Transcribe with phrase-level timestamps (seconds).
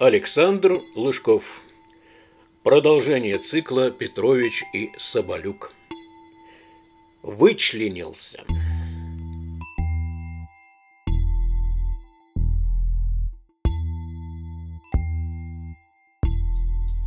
[0.00, 1.60] Александр Лыжков.
[2.62, 5.74] Продолжение цикла «Петрович и Соболюк».
[7.22, 8.42] Вычленился.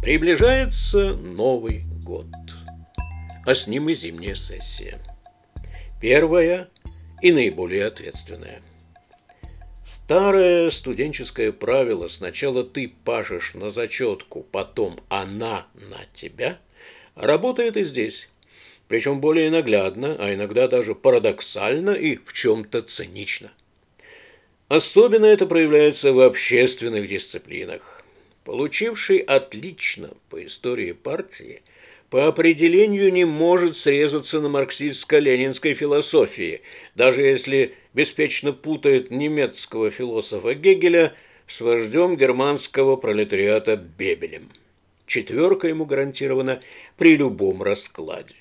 [0.00, 2.28] Приближается Новый год,
[3.44, 4.98] а с ним и зимняя сессия.
[6.00, 6.70] Первая
[7.20, 8.62] и наиболее ответственная.
[9.90, 16.58] Старое студенческое правило «сначала ты пашешь на зачетку, потом она на тебя»
[17.14, 18.28] работает и здесь.
[18.86, 23.50] Причем более наглядно, а иногда даже парадоксально и в чем-то цинично.
[24.68, 28.04] Особенно это проявляется в общественных дисциплинах.
[28.44, 31.62] Получивший отлично по истории партии–
[32.10, 36.62] по определению не может срезаться на марксистско-ленинской философии,
[36.94, 41.14] даже если беспечно путает немецкого философа Гегеля
[41.46, 44.48] с вождем германского пролетариата Бебелем.
[45.06, 46.60] Четверка ему гарантирована
[46.96, 48.34] при любом раскладе.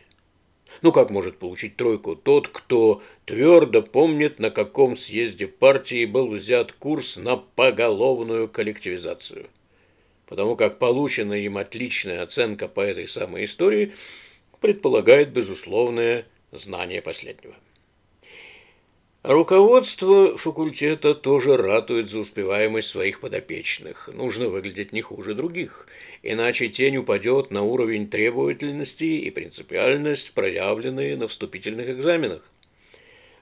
[0.82, 6.72] Ну как может получить тройку тот, кто твердо помнит, на каком съезде партии был взят
[6.72, 9.48] курс на поголовную коллективизацию?
[10.28, 13.94] Потому как полученная им отличная оценка по этой самой истории
[14.59, 17.56] предполагает безусловное знание последнего.
[19.23, 24.09] Руководство факультета тоже ратует за успеваемость своих подопечных.
[24.14, 25.88] Нужно выглядеть не хуже других,
[26.23, 32.50] иначе тень упадет на уровень требовательности и принципиальность, проявленные на вступительных экзаменах.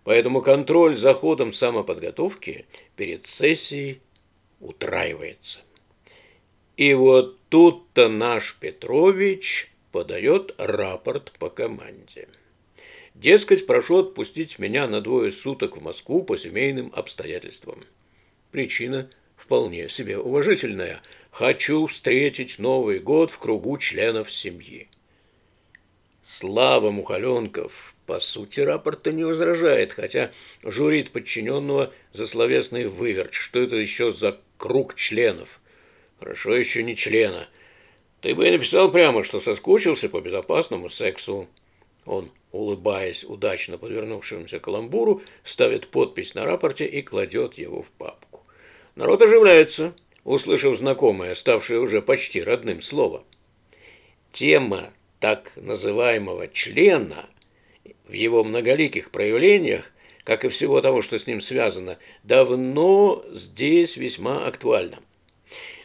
[0.04, 4.02] Поэтому контроль за ходом самоподготовки перед сессией
[4.60, 5.65] утраивается.
[6.78, 12.28] И вот тут-то наш Петрович подает рапорт по команде.
[13.14, 17.86] Дескать, прошу отпустить меня на двое суток в Москву по семейным обстоятельствам.
[18.52, 21.02] Причина вполне себе уважительная.
[21.32, 24.90] Хочу встретить Новый год в кругу членов семьи.
[26.24, 30.32] Слава Мухаленков по сути рапорта не возражает, хотя
[30.62, 35.62] журит подчиненного за словесный выверт, что это еще за круг членов–
[36.20, 37.48] Хорошо еще не члена.
[38.22, 41.48] Ты бы написал прямо, что соскучился по безопасному сексу.
[42.06, 48.42] Он, улыбаясь удачно подвернувшемуся каламбуру, ставит подпись на рапорте и кладет его в папку.
[48.96, 49.94] Народ оживляется,
[50.24, 53.24] услышав знакомое, ставшее уже почти родным слово.
[54.32, 57.30] Тема так называемого члена
[58.08, 59.92] в его многоликих проявлениях,
[60.24, 65.00] как и всего того, что с ним связано, давно здесь весьма актуальна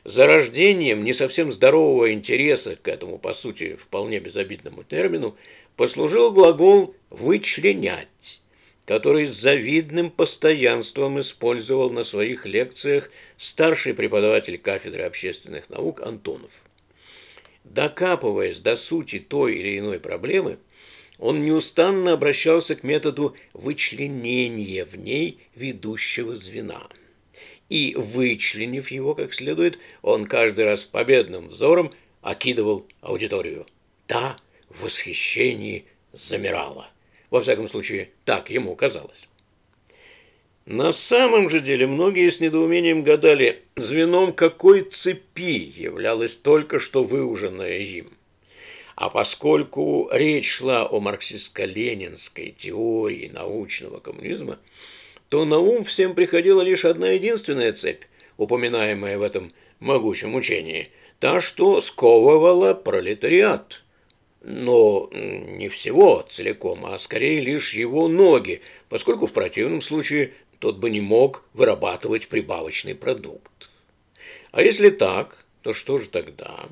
[0.05, 5.37] зарождением не совсем здорового интереса к этому, по сути, вполне безобидному термину,
[5.77, 8.41] послужил глагол «вычленять»,
[8.87, 16.51] который с завидным постоянством использовал на своих лекциях старший преподаватель кафедры общественных наук Антонов.
[17.65, 20.59] Докапываясь до сути той или иной проблемы,
[21.19, 26.89] он неустанно обращался к методу вычленения в ней ведущего звена–
[27.71, 33.67] и, вычленив его как следует, он каждый раз победным взором окидывал аудиторию.
[34.07, 34.37] Та
[34.69, 36.91] в восхищении замирала.
[37.31, 39.29] Во всяком случае, так ему казалось.
[40.67, 47.79] На самом же деле многие с недоумением гадали, звеном какой цепи являлось только что выуженное
[47.79, 48.11] им.
[48.97, 54.59] А поскольку речь шла о марксистско-ленинской теории научного коммунизма,
[55.31, 58.03] то на ум всем приходила лишь одна единственная цепь,
[58.37, 63.83] упоминаемая в этом могучем учении, та, что сковывала пролетариат.
[64.43, 70.91] Но не всего целиком, а скорее лишь его ноги, поскольку в противном случае тот бы
[70.91, 73.71] не мог вырабатывать прибавочный продукт.
[74.51, 76.67] А если так, то что же тогда?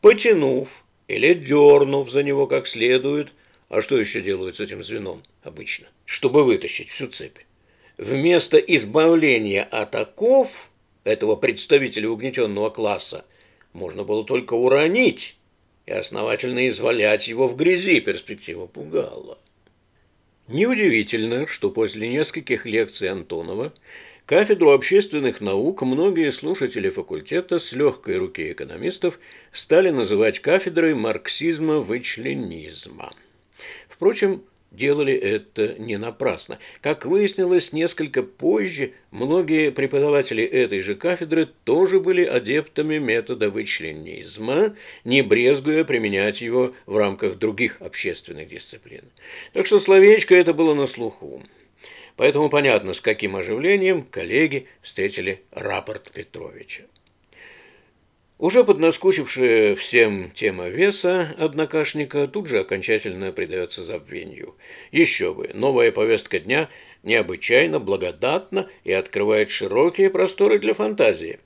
[0.00, 3.28] Потянув или дернув за него как следует,
[3.68, 7.38] а что еще делают с этим звеном обычно, чтобы вытащить всю цепь?
[7.98, 10.70] Вместо избавления от оков
[11.04, 13.26] этого представителя угнетенного класса
[13.72, 15.36] можно было только уронить
[15.84, 19.36] и основательно извалять его в грязи, перспектива пугала.
[20.46, 23.74] Неудивительно, что после нескольких лекций Антонова
[24.24, 29.18] кафедру общественных наук многие слушатели факультета с легкой руки экономистов
[29.52, 33.12] стали называть кафедрой марксизма-вычленизма.
[33.88, 36.58] Впрочем, делали это не напрасно.
[36.80, 45.22] Как выяснилось несколько позже, многие преподаватели этой же кафедры тоже были адептами метода вычленизма, не
[45.22, 49.04] брезгуя применять его в рамках других общественных дисциплин.
[49.52, 51.42] Так что словечко это было на слуху.
[52.16, 56.82] Поэтому понятно, с каким оживлением коллеги встретили рапорт Петровича.
[58.38, 64.54] Уже поднаскучившая всем тема веса однокашника тут же окончательно предается забвению.
[64.92, 66.68] Еще бы, новая повестка дня
[67.02, 71.40] необычайно благодатна и открывает широкие просторы для фантазии.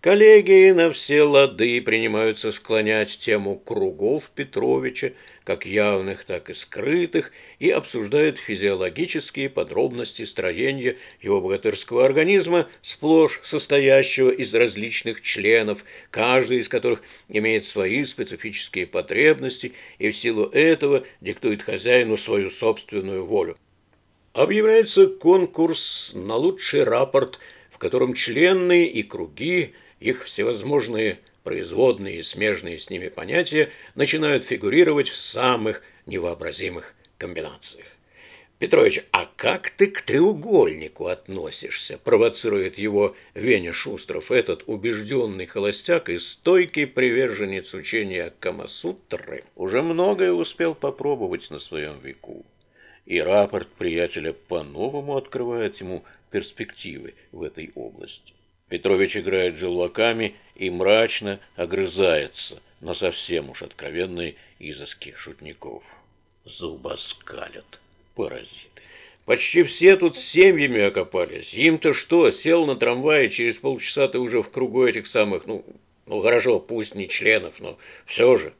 [0.00, 5.10] Коллеги на все лады принимаются склонять тему кругов Петровича,
[5.42, 14.30] как явных, так и скрытых, и обсуждают физиологические подробности строения его богатырского организма, сплошь состоящего
[14.30, 21.62] из различных членов, каждый из которых имеет свои специфические потребности и в силу этого диктует
[21.62, 23.56] хозяину свою собственную волю.
[24.32, 27.40] Объявляется конкурс на лучший рапорт,
[27.72, 35.08] в котором члены и круги– их всевозможные производные и смежные с ними понятия начинают фигурировать
[35.08, 37.86] в самых невообразимых комбинациях.
[38.58, 41.96] Петрович, а как ты к треугольнику относишься?
[41.96, 49.44] Провоцирует его Веня Шустров, этот убежденный холостяк и стойкий приверженец учения Камасутры.
[49.54, 52.44] Уже многое успел попробовать на своем веку.
[53.06, 58.34] И рапорт приятеля по-новому открывает ему перспективы в этой области.
[58.68, 65.82] Петрович играет желваками и мрачно огрызается на совсем уж откровенные изыски шутников.
[66.44, 67.80] Зубоскалят,
[68.14, 68.68] паразиты.
[69.24, 71.52] Почти все тут с семьями окопались.
[71.52, 75.64] Им-то что, сел на трамвае, через полчаса ты уже в кругу этих самых, ну,
[76.06, 78.54] ну хорошо, пусть не членов, но все же.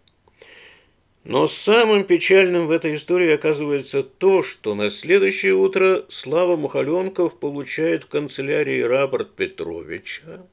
[1.25, 8.05] Но самым печальным в этой истории оказывается то, что на следующее утро Слава Мухаленков получает
[8.05, 10.47] в канцелярии рапорт Петровича,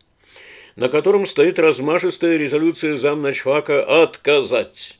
[0.75, 4.99] на котором стоит размашистая резолюция замначфака «Отказать».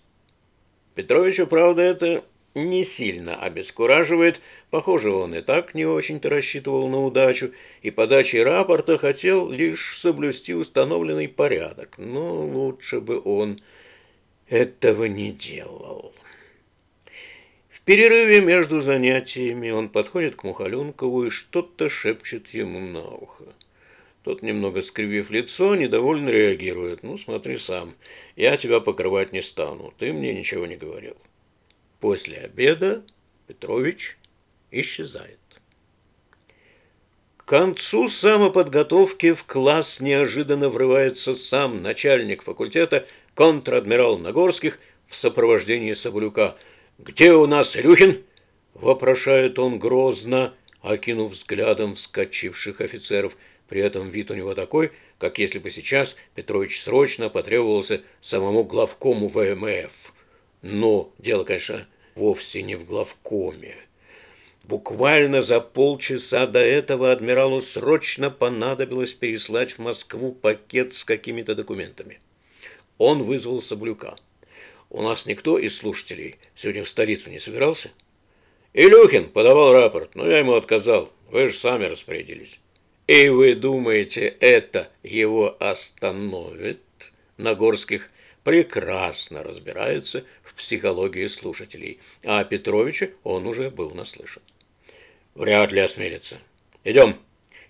[0.93, 2.23] Петровича, правда, это
[2.55, 4.39] не сильно обескураживает.
[4.69, 7.51] Похоже, он и так не очень-то рассчитывал на удачу,
[7.81, 11.95] и подачей рапорта хотел лишь соблюсти установленный порядок.
[11.97, 13.59] Но лучше бы он
[14.47, 16.13] этого не делал.
[17.69, 23.45] В перерыве между занятиями он подходит к Мухаленкову и что-то шепчет ему на ухо.
[24.23, 27.03] Тот, немного скривив лицо, недовольно реагирует.
[27.03, 27.93] «Ну, смотри сам,
[28.35, 31.15] я тебя покрывать не стану, ты мне ничего не говорил».
[31.99, 33.03] После обеда
[33.45, 34.17] Петрович
[34.71, 35.37] исчезает.
[37.37, 46.55] К концу самоподготовки в класс неожиданно врывается сам начальник факультета контр-адмирал Нагорских в сопровождении Соболюка.
[46.97, 48.23] «Где у нас Илюхин?»–
[48.73, 53.37] вопрошает он грозно, окинув взглядом вскочивших офицеров.
[53.67, 59.27] При этом вид у него такой, как если бы сейчас Петрович срочно потребовался самому главкому
[59.27, 60.13] ВМФ.
[60.61, 61.85] Но дело, конечно,
[62.15, 63.75] вовсе не в главкоме.
[64.63, 72.19] Буквально за полчаса до этого адмиралу срочно понадобилось переслать в Москву пакет с какими-то документами.
[72.97, 74.15] Он вызвал Соблюка.
[74.89, 77.91] У нас никто из слушателей сегодня в столицу не собирался?
[78.73, 81.11] Илюхин подавал рапорт, но я ему отказал.
[81.29, 82.59] Вы же сами распорядились.
[83.07, 86.81] И вы думаете, это его остановит?
[87.37, 88.09] Нагорских
[88.43, 94.41] прекрасно разбирается в психологии слушателей, а Петровича он уже был наслышан.
[95.33, 96.37] Вряд ли осмелится.
[96.83, 97.17] Идем,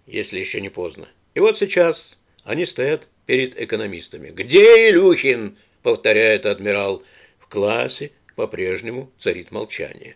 [0.05, 1.07] если еще не поздно.
[1.33, 4.29] И вот сейчас они стоят перед экономистами.
[4.29, 7.03] «Где Илюхин?»– повторяет адмирал.
[7.39, 10.15] В классе по-прежнему царит молчание.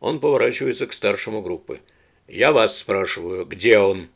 [0.00, 1.80] Он поворачивается к старшему группы.
[2.26, 4.08] «Я вас спрашиваю, где он?»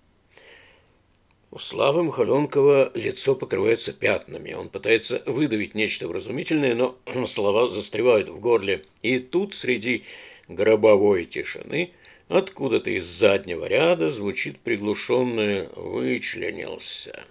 [1.51, 4.55] У Славы Махаленкова лицо покрывается пятнами.
[4.55, 8.83] Он пытается выдавить нечто вразумительное, но слова застревают в горле.
[9.03, 10.05] И тут среди
[10.49, 11.93] гробовой тишины
[12.29, 17.25] откуда-то из заднего ряда звучит приглушенное «вычленился».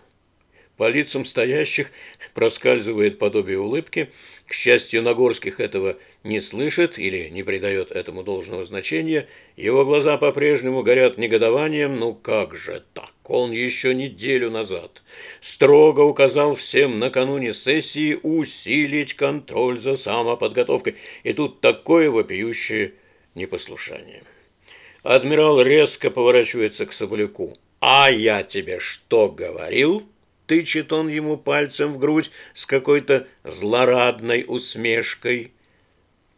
[0.78, 1.92] По лицам стоящих
[2.34, 4.10] проскальзывает подобие улыбки.
[4.48, 9.28] К счастью, Нагорских этого не слышит или не придает этому должного значения.
[9.56, 11.96] Его глаза по-прежнему горят негодованием.
[11.98, 13.12] Ну как же так?
[13.26, 15.04] Он еще неделю назад
[15.42, 20.96] строго указал всем накануне сессии усилить контроль за самоподготовкой.
[21.22, 22.94] И тут такое вопиющее
[23.36, 24.24] непослушание.
[25.04, 27.56] Адмирал резко поворачивается к Соболяку.
[27.80, 30.04] «А я тебе что говорил?»
[30.48, 35.52] Тычет он ему пальцем в грудь с какой-то злорадной усмешкой.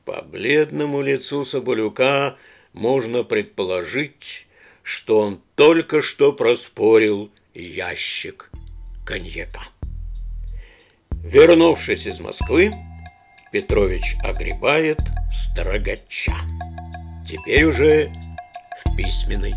[0.05, 2.38] По бледному лицу Соболюка
[2.74, 4.45] можно предположить,
[4.83, 8.51] что он только что проспорил ящик
[9.05, 9.67] коньяка.
[11.12, 12.74] Вернувшись из Москвы,
[13.51, 15.00] Петрович огребает
[15.33, 16.35] строгача.
[17.27, 18.12] Теперь уже
[18.83, 19.53] в письменной